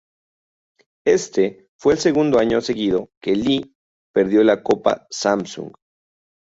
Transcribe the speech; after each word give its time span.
Este 1.05 1.67
fue 1.79 1.93
el 1.93 1.99
segundo 1.99 2.39
año 2.39 2.59
seguido 2.59 3.11
que 3.21 3.35
Lee 3.35 3.75
perdió 4.11 4.43
la 4.43 4.63
Copa 4.63 5.05
Samsung. 5.11 5.73